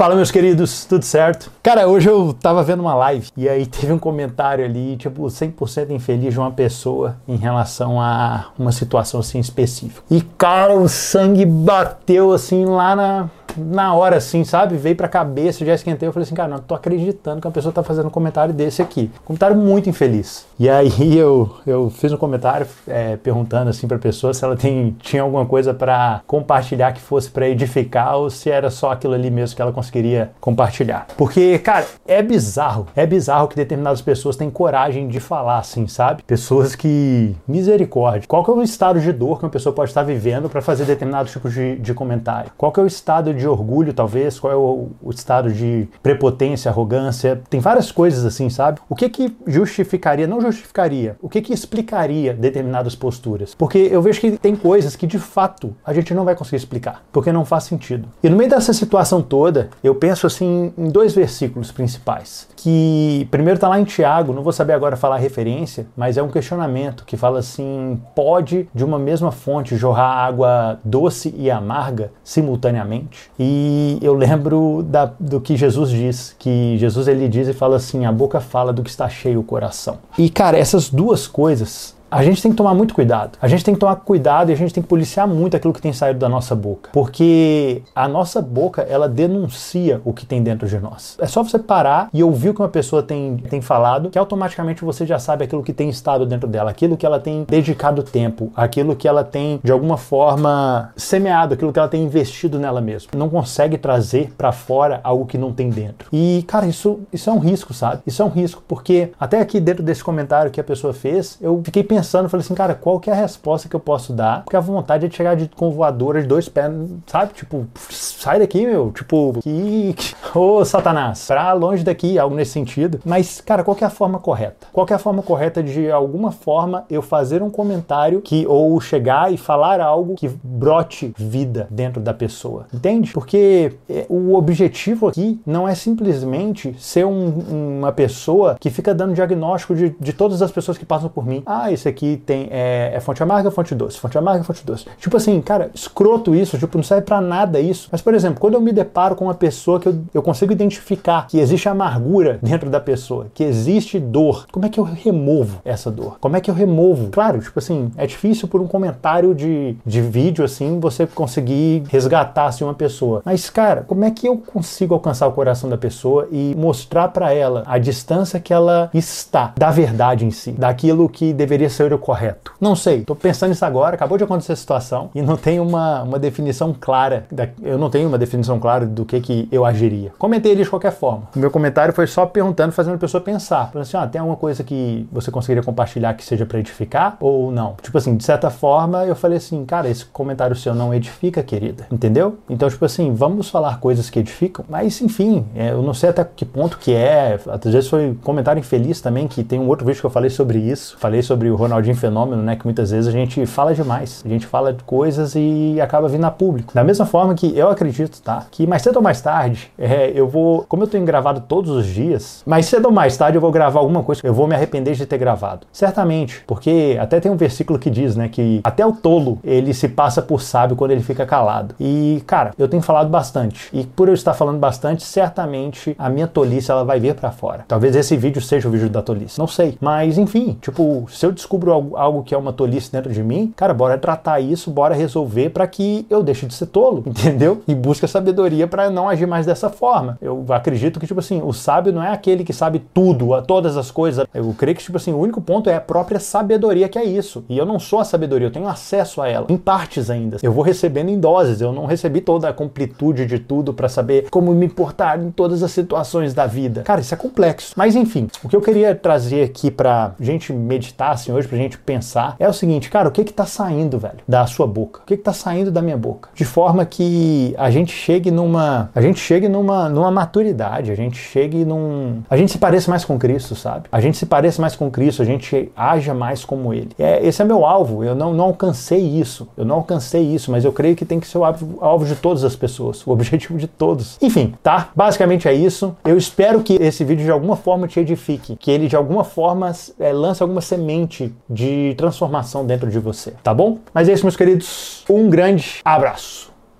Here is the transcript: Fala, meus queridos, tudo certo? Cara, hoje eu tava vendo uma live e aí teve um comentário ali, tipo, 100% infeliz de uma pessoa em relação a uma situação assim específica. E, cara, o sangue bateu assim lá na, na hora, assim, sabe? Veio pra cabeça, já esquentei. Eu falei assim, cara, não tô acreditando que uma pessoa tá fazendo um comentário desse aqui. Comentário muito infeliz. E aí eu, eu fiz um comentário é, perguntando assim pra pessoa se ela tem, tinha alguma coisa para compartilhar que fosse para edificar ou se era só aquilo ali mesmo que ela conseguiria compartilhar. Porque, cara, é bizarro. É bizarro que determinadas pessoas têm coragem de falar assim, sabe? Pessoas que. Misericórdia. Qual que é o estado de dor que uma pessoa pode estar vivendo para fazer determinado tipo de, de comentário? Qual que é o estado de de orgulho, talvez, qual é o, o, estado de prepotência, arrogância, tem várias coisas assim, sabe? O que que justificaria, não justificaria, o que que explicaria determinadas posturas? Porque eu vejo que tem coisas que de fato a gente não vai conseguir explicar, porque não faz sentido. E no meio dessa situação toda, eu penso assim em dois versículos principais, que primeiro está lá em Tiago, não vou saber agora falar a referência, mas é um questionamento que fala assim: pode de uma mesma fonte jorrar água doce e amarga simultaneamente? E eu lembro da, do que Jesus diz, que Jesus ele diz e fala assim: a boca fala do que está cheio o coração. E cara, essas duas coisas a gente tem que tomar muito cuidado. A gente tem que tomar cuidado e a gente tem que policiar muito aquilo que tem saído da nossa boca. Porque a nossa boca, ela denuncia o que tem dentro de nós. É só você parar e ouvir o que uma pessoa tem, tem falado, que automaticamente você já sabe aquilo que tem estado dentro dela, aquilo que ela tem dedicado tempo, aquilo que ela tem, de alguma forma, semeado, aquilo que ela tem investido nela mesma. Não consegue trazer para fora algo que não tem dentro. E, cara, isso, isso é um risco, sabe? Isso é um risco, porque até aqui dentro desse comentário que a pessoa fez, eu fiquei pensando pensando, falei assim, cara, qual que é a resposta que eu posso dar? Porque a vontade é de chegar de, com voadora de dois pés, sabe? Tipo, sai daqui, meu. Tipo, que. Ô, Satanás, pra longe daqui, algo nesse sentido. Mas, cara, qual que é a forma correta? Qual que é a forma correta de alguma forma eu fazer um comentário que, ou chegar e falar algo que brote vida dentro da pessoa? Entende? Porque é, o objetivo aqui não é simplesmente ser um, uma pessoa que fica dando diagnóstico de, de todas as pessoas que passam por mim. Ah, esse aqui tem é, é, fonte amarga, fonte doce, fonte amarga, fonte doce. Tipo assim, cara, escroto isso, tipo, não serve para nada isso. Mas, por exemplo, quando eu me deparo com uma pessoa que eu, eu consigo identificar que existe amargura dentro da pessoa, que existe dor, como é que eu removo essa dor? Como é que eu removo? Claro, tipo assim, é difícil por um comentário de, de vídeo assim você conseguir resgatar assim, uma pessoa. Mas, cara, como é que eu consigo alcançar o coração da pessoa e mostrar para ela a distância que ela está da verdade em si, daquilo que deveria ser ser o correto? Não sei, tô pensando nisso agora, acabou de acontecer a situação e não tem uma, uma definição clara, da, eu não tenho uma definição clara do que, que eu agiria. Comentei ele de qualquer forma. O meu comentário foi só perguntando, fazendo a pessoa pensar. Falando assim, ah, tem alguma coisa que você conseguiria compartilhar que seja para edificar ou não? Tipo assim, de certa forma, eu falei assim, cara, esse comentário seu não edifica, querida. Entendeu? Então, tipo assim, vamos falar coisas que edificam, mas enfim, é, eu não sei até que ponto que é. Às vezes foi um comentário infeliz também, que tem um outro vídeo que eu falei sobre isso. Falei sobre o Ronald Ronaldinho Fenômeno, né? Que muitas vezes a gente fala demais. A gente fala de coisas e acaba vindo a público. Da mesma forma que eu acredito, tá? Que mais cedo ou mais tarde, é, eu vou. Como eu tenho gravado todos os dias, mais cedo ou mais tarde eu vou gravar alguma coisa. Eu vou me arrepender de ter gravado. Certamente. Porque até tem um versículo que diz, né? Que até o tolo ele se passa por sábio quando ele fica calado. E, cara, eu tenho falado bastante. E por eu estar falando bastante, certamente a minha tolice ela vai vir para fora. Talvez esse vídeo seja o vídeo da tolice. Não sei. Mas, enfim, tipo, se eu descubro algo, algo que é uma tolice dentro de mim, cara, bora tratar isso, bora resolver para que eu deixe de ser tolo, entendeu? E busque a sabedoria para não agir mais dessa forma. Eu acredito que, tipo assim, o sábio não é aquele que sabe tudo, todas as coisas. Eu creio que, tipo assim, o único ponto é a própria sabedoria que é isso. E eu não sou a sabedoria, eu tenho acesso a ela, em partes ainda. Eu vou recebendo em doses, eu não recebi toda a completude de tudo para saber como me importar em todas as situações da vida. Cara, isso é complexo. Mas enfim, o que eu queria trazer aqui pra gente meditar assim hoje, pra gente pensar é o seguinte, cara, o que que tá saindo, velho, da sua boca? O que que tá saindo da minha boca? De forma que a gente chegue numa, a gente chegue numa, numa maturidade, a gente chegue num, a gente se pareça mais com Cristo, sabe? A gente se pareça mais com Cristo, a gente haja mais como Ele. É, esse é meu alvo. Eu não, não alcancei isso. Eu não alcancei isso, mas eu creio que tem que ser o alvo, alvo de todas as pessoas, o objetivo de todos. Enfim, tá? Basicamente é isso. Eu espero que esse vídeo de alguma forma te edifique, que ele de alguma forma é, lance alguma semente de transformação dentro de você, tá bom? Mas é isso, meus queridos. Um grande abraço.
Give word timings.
Fala, 0.00 0.16
meus 0.16 0.30
queridos, 0.30 0.86
tudo 0.86 1.04
certo? 1.04 1.52
Cara, 1.62 1.86
hoje 1.86 2.08
eu 2.08 2.32
tava 2.32 2.62
vendo 2.62 2.80
uma 2.80 2.94
live 2.94 3.28
e 3.36 3.46
aí 3.46 3.66
teve 3.66 3.92
um 3.92 3.98
comentário 3.98 4.64
ali, 4.64 4.96
tipo, 4.96 5.24
100% 5.24 5.90
infeliz 5.90 6.32
de 6.32 6.40
uma 6.40 6.50
pessoa 6.50 7.18
em 7.28 7.36
relação 7.36 8.00
a 8.00 8.46
uma 8.58 8.72
situação 8.72 9.20
assim 9.20 9.38
específica. 9.38 10.00
E, 10.10 10.22
cara, 10.22 10.72
o 10.72 10.88
sangue 10.88 11.44
bateu 11.44 12.32
assim 12.32 12.64
lá 12.64 12.96
na, 12.96 13.28
na 13.56 13.94
hora, 13.94 14.16
assim, 14.16 14.44
sabe? 14.44 14.76
Veio 14.76 14.96
pra 14.96 15.08
cabeça, 15.08 15.64
já 15.64 15.74
esquentei. 15.74 16.08
Eu 16.08 16.12
falei 16.12 16.24
assim, 16.24 16.34
cara, 16.34 16.48
não 16.48 16.58
tô 16.58 16.74
acreditando 16.74 17.40
que 17.40 17.46
uma 17.46 17.52
pessoa 17.52 17.72
tá 17.72 17.82
fazendo 17.82 18.06
um 18.06 18.10
comentário 18.10 18.52
desse 18.52 18.82
aqui. 18.82 19.10
Comentário 19.24 19.56
muito 19.56 19.88
infeliz. 19.88 20.46
E 20.58 20.68
aí 20.68 20.90
eu, 21.16 21.50
eu 21.66 21.90
fiz 21.90 22.12
um 22.12 22.16
comentário 22.16 22.66
é, 22.86 23.16
perguntando 23.16 23.70
assim 23.70 23.86
pra 23.86 23.98
pessoa 23.98 24.32
se 24.34 24.44
ela 24.44 24.56
tem, 24.56 24.96
tinha 25.00 25.22
alguma 25.22 25.46
coisa 25.46 25.72
para 25.72 26.22
compartilhar 26.26 26.92
que 26.92 27.00
fosse 27.00 27.30
para 27.30 27.48
edificar 27.48 28.16
ou 28.16 28.30
se 28.30 28.50
era 28.50 28.70
só 28.70 28.92
aquilo 28.92 29.14
ali 29.14 29.30
mesmo 29.30 29.56
que 29.56 29.62
ela 29.62 29.72
conseguiria 29.72 30.30
compartilhar. 30.40 31.06
Porque, 31.16 31.58
cara, 31.58 31.86
é 32.06 32.22
bizarro. 32.22 32.86
É 32.94 33.06
bizarro 33.06 33.48
que 33.48 33.56
determinadas 33.56 34.00
pessoas 34.00 34.36
têm 34.36 34.50
coragem 34.50 35.08
de 35.08 35.20
falar 35.20 35.58
assim, 35.58 35.86
sabe? 35.86 36.22
Pessoas 36.22 36.74
que. 36.74 37.34
Misericórdia. 37.46 38.26
Qual 38.28 38.44
que 38.44 38.50
é 38.50 38.54
o 38.54 38.62
estado 38.62 39.00
de 39.00 39.12
dor 39.12 39.38
que 39.38 39.44
uma 39.44 39.50
pessoa 39.50 39.74
pode 39.74 39.90
estar 39.90 40.02
vivendo 40.02 40.48
para 40.48 40.60
fazer 40.60 40.84
determinado 40.84 41.28
tipo 41.28 41.48
de, 41.48 41.76
de 41.76 41.94
comentário? 41.94 42.50
Qual 42.56 42.70
que 42.72 42.80
é 42.80 42.82
o 42.82 42.86
estado 42.86 43.32
de 43.34 43.39
de 43.40 43.48
orgulho, 43.48 43.92
talvez, 43.92 44.38
qual 44.38 44.52
é 44.52 44.56
o, 44.56 44.88
o, 45.02 45.10
estado 45.10 45.52
de 45.52 45.88
prepotência, 46.02 46.70
arrogância, 46.70 47.40
tem 47.48 47.60
várias 47.60 47.90
coisas 47.90 48.24
assim, 48.24 48.48
sabe? 48.48 48.80
O 48.88 48.94
que 48.94 49.08
que 49.08 49.36
justificaria, 49.46 50.26
não 50.26 50.40
justificaria, 50.40 51.16
o 51.20 51.28
que 51.28 51.40
que 51.40 51.52
explicaria 51.52 52.34
determinadas 52.34 52.94
posturas? 52.94 53.54
Porque 53.54 53.78
eu 53.78 54.00
vejo 54.02 54.20
que 54.20 54.32
tem 54.32 54.54
coisas 54.54 54.94
que 54.94 55.06
de 55.06 55.18
fato 55.18 55.74
a 55.84 55.92
gente 55.92 56.14
não 56.14 56.24
vai 56.24 56.34
conseguir 56.34 56.56
explicar, 56.56 57.02
porque 57.12 57.32
não 57.32 57.44
faz 57.44 57.64
sentido. 57.64 58.08
E 58.22 58.28
no 58.28 58.36
meio 58.36 58.50
dessa 58.50 58.72
situação 58.72 59.22
toda, 59.22 59.70
eu 59.82 59.94
penso 59.94 60.26
assim 60.26 60.72
em 60.76 60.88
dois 60.88 61.14
versículos 61.14 61.72
principais, 61.72 62.48
que 62.56 63.26
primeiro 63.30 63.56
está 63.56 63.68
lá 63.68 63.80
em 63.80 63.84
Tiago, 63.84 64.32
não 64.32 64.42
vou 64.42 64.52
saber 64.52 64.72
agora 64.72 64.96
falar 64.96 65.16
a 65.16 65.18
referência, 65.18 65.86
mas 65.96 66.16
é 66.16 66.22
um 66.22 66.28
questionamento 66.28 67.04
que 67.04 67.16
fala 67.16 67.38
assim: 67.38 68.00
pode 68.14 68.68
de 68.74 68.84
uma 68.84 68.98
mesma 68.98 69.30
fonte 69.30 69.76
jorrar 69.76 70.26
água 70.26 70.78
doce 70.84 71.34
e 71.36 71.50
amarga 71.50 72.12
simultaneamente? 72.22 73.29
E 73.42 73.98
eu 74.02 74.12
lembro 74.12 74.84
da, 74.86 75.06
do 75.18 75.40
que 75.40 75.56
Jesus 75.56 75.88
diz, 75.88 76.36
que 76.38 76.76
Jesus 76.76 77.08
ele 77.08 77.26
diz 77.26 77.48
e 77.48 77.54
fala 77.54 77.76
assim: 77.76 78.04
a 78.04 78.12
boca 78.12 78.38
fala 78.38 78.70
do 78.70 78.82
que 78.82 78.90
está 78.90 79.08
cheio 79.08 79.40
o 79.40 79.42
coração. 79.42 79.96
E 80.18 80.28
cara, 80.28 80.58
essas 80.58 80.90
duas 80.90 81.26
coisas 81.26 81.96
a 82.10 82.24
gente 82.24 82.42
tem 82.42 82.50
que 82.50 82.56
tomar 82.56 82.74
muito 82.74 82.92
cuidado. 82.92 83.38
A 83.40 83.46
gente 83.46 83.64
tem 83.64 83.72
que 83.72 83.80
tomar 83.80 83.96
cuidado 83.96 84.50
e 84.50 84.52
a 84.52 84.56
gente 84.56 84.74
tem 84.74 84.82
que 84.82 84.88
policiar 84.88 85.28
muito 85.28 85.56
aquilo 85.56 85.72
que 85.72 85.80
tem 85.80 85.92
saído 85.92 86.18
da 86.18 86.28
nossa 86.28 86.54
boca. 86.56 86.90
Porque 86.92 87.82
a 87.94 88.08
nossa 88.08 88.42
boca, 88.42 88.82
ela 88.82 89.08
denuncia 89.08 90.00
o 90.04 90.12
que 90.12 90.26
tem 90.26 90.42
dentro 90.42 90.66
de 90.66 90.78
nós. 90.78 91.16
É 91.20 91.26
só 91.26 91.42
você 91.42 91.58
parar 91.58 92.08
e 92.12 92.22
ouvir 92.24 92.50
o 92.50 92.54
que 92.54 92.60
uma 92.60 92.68
pessoa 92.68 93.02
tem, 93.02 93.36
tem 93.48 93.60
falado, 93.60 94.10
que 94.10 94.18
automaticamente 94.18 94.84
você 94.84 95.06
já 95.06 95.18
sabe 95.18 95.44
aquilo 95.44 95.62
que 95.62 95.72
tem 95.72 95.88
estado 95.88 96.26
dentro 96.26 96.48
dela, 96.48 96.70
aquilo 96.70 96.96
que 96.96 97.06
ela 97.06 97.20
tem 97.20 97.44
dedicado 97.48 98.02
tempo, 98.02 98.52
aquilo 98.56 98.96
que 98.96 99.06
ela 99.06 99.22
tem, 99.22 99.60
de 99.62 99.70
alguma 99.70 99.96
forma, 99.96 100.92
semeado, 100.96 101.54
aquilo 101.54 101.72
que 101.72 101.78
ela 101.78 101.88
tem 101.88 102.02
investido 102.02 102.58
nela 102.58 102.80
mesma. 102.80 103.12
Não 103.16 103.28
consegue 103.28 103.78
trazer 103.78 104.32
para 104.36 104.50
fora 104.50 105.00
algo 105.04 105.26
que 105.26 105.38
não 105.38 105.52
tem 105.52 105.70
dentro. 105.70 106.08
E, 106.12 106.44
cara, 106.48 106.66
isso, 106.66 107.00
isso 107.12 107.30
é 107.30 107.32
um 107.32 107.38
risco, 107.38 107.72
sabe? 107.72 108.02
Isso 108.06 108.20
é 108.20 108.24
um 108.24 108.28
risco, 108.28 108.62
porque 108.66 109.12
até 109.18 109.40
aqui 109.40 109.60
dentro 109.60 109.82
desse 109.82 110.02
comentário 110.02 110.50
que 110.50 110.60
a 110.60 110.64
pessoa 110.64 110.92
fez, 110.92 111.38
eu 111.40 111.60
fiquei 111.64 111.84
pensando 111.84 111.99
pensando, 112.00 112.30
falei 112.30 112.42
assim, 112.42 112.54
cara, 112.54 112.74
qual 112.74 112.98
que 112.98 113.10
é 113.10 113.12
a 113.12 113.16
resposta 113.16 113.68
que 113.68 113.76
eu 113.76 113.80
posso 113.80 114.12
dar? 114.12 114.42
Porque 114.42 114.56
a 114.56 114.60
vontade 114.60 115.04
é 115.04 115.08
de 115.08 115.14
chegar 115.14 115.36
de, 115.36 115.48
com 115.48 115.70
voadora 115.70 116.22
de 116.22 116.26
dois 116.26 116.48
pés, 116.48 116.72
sabe? 117.06 117.34
Tipo, 117.34 117.66
sai 117.90 118.38
daqui, 118.38 118.66
meu. 118.66 118.90
Tipo, 118.90 119.34
que. 119.42 119.94
Ô, 120.34 120.64
Satanás, 120.64 121.26
pra 121.26 121.52
longe 121.52 121.84
daqui, 121.84 122.18
algo 122.18 122.34
nesse 122.34 122.52
sentido. 122.52 123.00
Mas, 123.04 123.40
cara, 123.40 123.62
qual 123.62 123.74
que 123.74 123.84
é 123.84 123.86
a 123.86 123.90
forma 123.90 124.18
correta? 124.18 124.66
Qual 124.72 124.86
que 124.86 124.92
é 124.92 124.96
a 124.96 124.98
forma 124.98 125.22
correta 125.22 125.62
de 125.62 125.90
alguma 125.90 126.32
forma 126.32 126.84
eu 126.88 127.02
fazer 127.02 127.42
um 127.42 127.50
comentário 127.50 128.22
que, 128.22 128.46
ou 128.46 128.80
chegar 128.80 129.32
e 129.32 129.36
falar 129.36 129.80
algo 129.80 130.14
que 130.14 130.28
brote 130.42 131.12
vida 131.18 131.66
dentro 131.70 132.00
da 132.00 132.14
pessoa? 132.14 132.66
Entende? 132.72 133.12
Porque 133.12 133.74
é, 133.88 134.06
o 134.08 134.34
objetivo 134.34 135.08
aqui 135.08 135.40
não 135.44 135.68
é 135.68 135.74
simplesmente 135.74 136.74
ser 136.78 137.04
um, 137.04 137.78
uma 137.78 137.92
pessoa 137.92 138.56
que 138.58 138.70
fica 138.70 138.94
dando 138.94 139.12
diagnóstico 139.12 139.74
de, 139.74 139.94
de 140.00 140.12
todas 140.12 140.40
as 140.40 140.50
pessoas 140.50 140.78
que 140.78 140.86
passam 140.86 141.10
por 141.10 141.26
mim. 141.26 141.42
Ah, 141.44 141.70
esse 141.70 141.89
aqui 141.90 142.22
tem 142.24 142.48
é, 142.50 142.92
é, 142.94 143.00
fonte 143.00 143.22
amarga, 143.22 143.50
fonte 143.50 143.74
doce, 143.74 143.98
fonte 143.98 144.16
amarga, 144.16 144.42
fonte 144.44 144.64
doce. 144.64 144.86
Tipo 144.98 145.16
assim, 145.16 145.40
cara, 145.40 145.70
escroto 145.74 146.34
isso, 146.34 146.58
tipo, 146.58 146.78
não 146.78 146.84
serve 146.84 147.04
para 147.04 147.20
nada 147.20 147.60
isso. 147.60 147.88
Mas, 147.92 148.00
por 148.00 148.14
exemplo, 148.14 148.40
quando 148.40 148.54
eu 148.54 148.60
me 148.60 148.72
deparo 148.72 149.14
com 149.14 149.24
uma 149.24 149.34
pessoa 149.34 149.78
que 149.78 149.88
eu, 149.88 150.00
eu 150.14 150.22
consigo 150.22 150.52
identificar 150.52 151.26
que 151.26 151.38
existe 151.38 151.68
amargura 151.68 152.38
dentro 152.42 152.70
da 152.70 152.80
pessoa, 152.80 153.26
que 153.34 153.44
existe 153.44 153.98
dor, 153.98 154.46
como 154.50 154.66
é 154.66 154.68
que 154.68 154.80
eu 154.80 154.84
removo 154.84 155.60
essa 155.64 155.90
dor? 155.90 156.16
Como 156.20 156.36
é 156.36 156.40
que 156.40 156.50
eu 156.50 156.54
removo? 156.54 157.08
Claro, 157.10 157.40
tipo 157.40 157.58
assim, 157.58 157.90
é 157.96 158.06
difícil 158.06 158.48
por 158.48 158.60
um 158.60 158.66
comentário 158.66 159.34
de, 159.34 159.76
de 159.84 160.00
vídeo 160.00 160.44
assim 160.44 160.80
você 160.80 161.06
conseguir 161.06 161.82
resgatar 161.88 162.46
assim, 162.46 162.64
uma 162.64 162.74
pessoa. 162.74 163.22
Mas, 163.24 163.50
cara, 163.50 163.84
como 163.86 164.04
é 164.04 164.10
que 164.10 164.26
eu 164.26 164.36
consigo 164.36 164.94
alcançar 164.94 165.26
o 165.26 165.32
coração 165.32 165.68
da 165.68 165.78
pessoa 165.78 166.28
e 166.30 166.54
mostrar 166.56 167.08
para 167.08 167.32
ela 167.32 167.62
a 167.66 167.78
distância 167.78 168.40
que 168.40 168.52
ela 168.52 168.90
está 168.92 169.52
da 169.56 169.70
verdade 169.70 170.24
em 170.24 170.30
si, 170.30 170.52
daquilo 170.52 171.08
que 171.08 171.32
deveria 171.32 171.70
ser 171.70 171.79
ser 171.80 171.92
o 171.94 171.98
correto? 171.98 172.52
Não 172.60 172.76
sei, 172.76 173.02
tô 173.02 173.14
pensando 173.14 173.50
nisso 173.50 173.64
agora, 173.64 173.94
acabou 173.94 174.18
de 174.18 174.24
acontecer 174.24 174.52
a 174.52 174.56
situação 174.56 175.10
e 175.14 175.22
não 175.22 175.36
tem 175.36 175.58
uma, 175.58 176.02
uma 176.02 176.18
definição 176.18 176.74
clara, 176.78 177.24
da, 177.32 177.48
eu 177.62 177.78
não 177.78 177.88
tenho 177.88 178.06
uma 178.06 178.18
definição 178.18 178.60
clara 178.60 178.84
do 178.84 179.04
que, 179.04 179.18
que 179.20 179.48
eu 179.50 179.64
agiria. 179.64 180.12
Comentei 180.18 180.52
ele 180.52 180.62
de 180.62 180.68
qualquer 180.68 180.92
forma. 180.92 181.28
O 181.34 181.38
meu 181.38 181.50
comentário 181.50 181.94
foi 181.94 182.06
só 182.06 182.26
perguntando, 182.26 182.72
fazendo 182.72 182.94
a 182.94 182.98
pessoa 182.98 183.20
pensar. 183.22 183.70
Falando 183.70 183.82
assim, 183.82 183.96
ah, 183.96 184.06
tem 184.06 184.20
alguma 184.20 184.36
coisa 184.36 184.62
que 184.62 185.08
você 185.10 185.30
conseguiria 185.30 185.62
compartilhar 185.62 186.12
que 186.14 186.24
seja 186.24 186.44
para 186.44 186.58
edificar 186.58 187.16
ou 187.18 187.50
não? 187.50 187.76
Tipo 187.80 187.96
assim, 187.96 188.16
de 188.16 188.24
certa 188.24 188.50
forma, 188.50 189.06
eu 189.06 189.16
falei 189.16 189.38
assim, 189.38 189.64
cara, 189.64 189.88
esse 189.88 190.04
comentário 190.04 190.54
seu 190.54 190.74
não 190.74 190.92
edifica, 190.92 191.42
querida. 191.42 191.86
Entendeu? 191.90 192.38
Então, 192.48 192.68
tipo 192.68 192.84
assim, 192.84 193.14
vamos 193.14 193.48
falar 193.48 193.80
coisas 193.80 194.10
que 194.10 194.18
edificam, 194.18 194.64
mas 194.68 195.00
enfim, 195.00 195.46
é, 195.54 195.70
eu 195.70 195.82
não 195.82 195.94
sei 195.94 196.10
até 196.10 196.24
que 196.24 196.44
ponto 196.44 196.78
que 196.78 196.92
é. 196.92 197.38
Às 197.46 197.72
vezes 197.72 197.88
foi 197.88 198.10
um 198.10 198.14
comentário 198.14 198.60
infeliz 198.60 199.00
também, 199.00 199.26
que 199.26 199.42
tem 199.42 199.58
um 199.58 199.68
outro 199.68 199.86
vídeo 199.86 200.00
que 200.00 200.06
eu 200.06 200.10
falei 200.10 200.30
sobre 200.30 200.58
isso. 200.58 200.96
Falei 200.98 201.22
sobre 201.22 201.48
o 201.48 201.56
Ronald 201.56 201.69
Ronaldinho 201.70 201.96
Fenômeno, 201.96 202.42
né? 202.42 202.56
Que 202.56 202.64
muitas 202.64 202.90
vezes 202.90 203.06
a 203.06 203.12
gente 203.12 203.44
fala 203.46 203.74
demais. 203.74 204.22
A 204.24 204.28
gente 204.28 204.46
fala 204.46 204.72
de 204.72 204.82
coisas 204.84 205.34
e 205.34 205.80
acaba 205.80 206.08
vindo 206.08 206.24
a 206.24 206.30
público. 206.30 206.74
Da 206.74 206.82
mesma 206.82 207.06
forma 207.06 207.34
que 207.34 207.56
eu 207.56 207.68
acredito, 207.68 208.20
tá? 208.20 208.46
Que 208.50 208.66
mais 208.66 208.82
cedo 208.82 208.96
ou 208.96 209.02
mais 209.02 209.20
tarde, 209.20 209.70
é, 209.78 210.12
eu 210.14 210.28
vou. 210.28 210.64
Como 210.68 210.82
eu 210.82 210.86
tenho 210.86 211.04
gravado 211.04 211.40
todos 211.40 211.70
os 211.70 211.86
dias, 211.86 212.42
mais 212.46 212.66
cedo 212.66 212.86
ou 212.86 212.92
mais 212.92 213.16
tarde 213.16 213.36
eu 213.36 213.40
vou 213.40 213.50
gravar 213.50 213.80
alguma 213.80 214.02
coisa. 214.02 214.20
Eu 214.24 214.34
vou 214.34 214.46
me 214.46 214.54
arrepender 214.54 214.94
de 214.94 215.06
ter 215.06 215.18
gravado. 215.18 215.66
Certamente. 215.72 216.42
Porque 216.46 216.96
até 217.00 217.20
tem 217.20 217.30
um 217.30 217.36
versículo 217.36 217.78
que 217.78 217.90
diz, 217.90 218.16
né? 218.16 218.28
Que 218.28 218.60
até 218.64 218.84
o 218.84 218.92
tolo 218.92 219.38
ele 219.44 219.72
se 219.72 219.88
passa 219.88 220.20
por 220.20 220.42
sábio 220.42 220.76
quando 220.76 220.90
ele 220.90 221.02
fica 221.02 221.24
calado. 221.24 221.74
E, 221.78 222.22
cara, 222.26 222.52
eu 222.58 222.68
tenho 222.68 222.82
falado 222.82 223.08
bastante. 223.08 223.68
E 223.72 223.84
por 223.84 224.08
eu 224.08 224.14
estar 224.14 224.34
falando 224.34 224.58
bastante, 224.58 225.02
certamente 225.02 225.94
a 225.98 226.08
minha 226.08 226.26
tolice 226.26 226.70
ela 226.70 226.84
vai 226.84 226.98
vir 226.98 227.14
para 227.14 227.30
fora. 227.30 227.64
Talvez 227.66 227.94
esse 227.94 228.16
vídeo 228.16 228.40
seja 228.40 228.68
o 228.68 228.70
vídeo 228.70 228.88
da 228.88 229.02
tolice. 229.02 229.38
Não 229.38 229.46
sei. 229.46 229.76
Mas, 229.80 230.18
enfim, 230.18 230.56
tipo, 230.60 231.06
se 231.10 231.24
eu 231.24 231.32
descubro 231.32 231.59
algo, 231.68 231.96
algo 231.96 232.22
que 232.22 232.34
é 232.34 232.38
uma 232.38 232.52
tolice 232.52 232.90
dentro 232.90 233.12
de 233.12 233.22
mim, 233.22 233.52
cara, 233.56 233.74
bora 233.74 233.98
tratar 233.98 234.40
isso, 234.40 234.70
bora 234.70 234.94
resolver 234.94 235.50
para 235.50 235.66
que 235.66 236.06
eu 236.08 236.22
deixe 236.22 236.46
de 236.46 236.54
ser 236.54 236.66
tolo, 236.66 237.02
entendeu? 237.06 237.62
E 237.66 237.74
busque 237.74 238.04
a 238.04 238.08
sabedoria 238.08 238.66
para 238.66 238.88
não 238.88 239.08
agir 239.08 239.26
mais 239.26 239.46
dessa 239.46 239.68
forma. 239.68 240.16
Eu 240.22 240.44
acredito 240.50 241.00
que, 241.00 241.06
tipo 241.06 241.20
assim, 241.20 241.42
o 241.44 241.52
sábio 241.52 241.92
não 241.92 242.02
é 242.02 242.10
aquele 242.10 242.44
que 242.44 242.52
sabe 242.52 242.80
tudo, 242.94 243.40
todas 243.42 243.76
as 243.76 243.90
coisas. 243.90 244.24
Eu 244.32 244.54
creio 244.56 244.76
que, 244.76 244.82
tipo 244.82 244.96
assim, 244.96 245.12
o 245.12 245.18
único 245.18 245.40
ponto 245.40 245.68
é 245.68 245.74
a 245.74 245.80
própria 245.80 246.20
sabedoria 246.20 246.88
que 246.88 246.98
é 246.98 247.04
isso. 247.04 247.44
E 247.48 247.58
eu 247.58 247.66
não 247.66 247.78
sou 247.78 247.98
a 247.98 248.04
sabedoria, 248.04 248.46
eu 248.46 248.52
tenho 248.52 248.68
acesso 248.68 249.20
a 249.20 249.28
ela, 249.28 249.46
em 249.48 249.56
partes 249.56 250.08
ainda. 250.08 250.38
Eu 250.42 250.52
vou 250.52 250.62
recebendo 250.62 251.08
em 251.08 251.18
doses, 251.18 251.60
eu 251.60 251.72
não 251.72 251.86
recebi 251.86 252.20
toda 252.20 252.48
a 252.48 252.52
completude 252.52 253.26
de 253.26 253.38
tudo 253.38 253.72
para 253.72 253.88
saber 253.88 254.28
como 254.30 254.52
me 254.52 254.66
importar 254.66 255.20
em 255.20 255.30
todas 255.30 255.62
as 255.62 255.70
situações 255.70 256.34
da 256.34 256.46
vida. 256.46 256.82
Cara, 256.82 257.00
isso 257.00 257.14
é 257.14 257.16
complexo. 257.16 257.72
Mas 257.76 257.96
enfim, 257.96 258.28
o 258.44 258.48
que 258.48 258.56
eu 258.56 258.60
queria 258.60 258.94
trazer 258.94 259.44
aqui 259.44 259.70
pra 259.70 260.12
gente 260.20 260.52
meditar 260.52 261.12
assim 261.12 261.32
hoje, 261.40 261.48
pra 261.48 261.58
gente 261.58 261.78
pensar 261.78 262.36
é 262.38 262.48
o 262.48 262.52
seguinte, 262.52 262.88
cara, 262.88 263.08
o 263.08 263.12
que 263.12 263.24
que 263.24 263.32
tá 263.32 263.46
saindo, 263.46 263.98
velho, 263.98 264.18
da 264.26 264.46
sua 264.46 264.66
boca? 264.66 265.00
O 265.02 265.06
que 265.06 265.16
que 265.16 265.22
tá 265.22 265.32
saindo 265.32 265.70
da 265.70 265.82
minha 265.82 265.96
boca? 265.96 266.30
De 266.34 266.44
forma 266.44 266.84
que 266.84 267.54
a 267.58 267.70
gente 267.70 267.92
chegue 267.92 268.30
numa, 268.30 268.90
a 268.94 269.00
gente 269.00 269.18
chegue 269.18 269.48
numa, 269.48 269.88
numa 269.88 270.10
maturidade, 270.10 270.90
a 270.90 270.94
gente 270.94 271.18
chegue 271.18 271.64
num, 271.64 272.22
a 272.28 272.36
gente 272.36 272.52
se 272.52 272.58
pareça 272.58 272.90
mais 272.90 273.04
com 273.04 273.18
Cristo, 273.18 273.54
sabe? 273.54 273.88
A 273.90 274.00
gente 274.00 274.16
se 274.16 274.26
pareça 274.26 274.60
mais 274.60 274.76
com 274.76 274.90
Cristo, 274.90 275.22
a 275.22 275.24
gente 275.24 275.70
haja 275.76 276.14
mais 276.14 276.44
como 276.44 276.72
Ele. 276.72 276.90
É, 276.98 277.24
esse 277.26 277.42
é 277.42 277.44
meu 277.44 277.64
alvo. 277.64 278.04
Eu 278.04 278.14
não, 278.14 278.32
não 278.32 278.44
alcancei 278.44 279.00
isso. 279.00 279.48
Eu 279.56 279.64
não 279.64 279.76
alcancei 279.76 280.22
isso, 280.22 280.50
mas 280.50 280.64
eu 280.64 280.72
creio 280.72 280.94
que 280.94 281.04
tem 281.04 281.18
que 281.18 281.26
ser 281.26 281.38
o 281.38 281.44
alvo, 281.44 281.78
alvo 281.80 282.04
de 282.04 282.14
todas 282.14 282.44
as 282.44 282.54
pessoas, 282.54 283.04
o 283.06 283.10
objetivo 283.10 283.58
de 283.58 283.66
todos. 283.66 284.18
Enfim, 284.20 284.54
tá? 284.62 284.88
Basicamente 284.94 285.48
é 285.48 285.54
isso. 285.54 285.96
Eu 286.04 286.16
espero 286.16 286.62
que 286.62 286.74
esse 286.74 287.04
vídeo 287.04 287.24
de 287.24 287.30
alguma 287.30 287.56
forma 287.56 287.88
te 287.88 288.00
edifique, 288.00 288.56
que 288.56 288.70
ele 288.70 288.88
de 288.88 288.96
alguma 288.96 289.24
forma 289.24 289.72
é, 289.98 290.12
lance 290.12 290.42
alguma 290.42 290.60
semente 290.60 291.29
de 291.48 291.94
transformação 291.96 292.66
dentro 292.66 292.90
de 292.90 292.98
você, 292.98 293.32
tá 293.42 293.52
bom? 293.52 293.78
Mas 293.92 294.08
é 294.08 294.12
isso, 294.12 294.24
meus 294.24 294.36
queridos. 294.36 295.04
Um 295.08 295.28
grande 295.28 295.80
abraço. 295.84 296.49